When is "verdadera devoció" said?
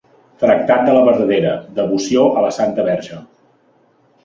1.07-2.25